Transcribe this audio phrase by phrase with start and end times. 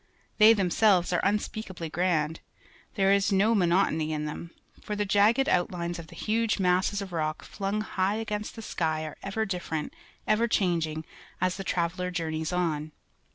[0.39, 2.39] They themseh'es are unspeakably grand.
[2.95, 4.49] There is no monotony in them,
[4.81, 9.03] for the jagged outlines of the huge masses of rock flung liigh against the sky
[9.05, 9.93] are e\'er different,
[10.25, 11.05] ever changing,
[11.39, 12.93] as the traveller journeys on.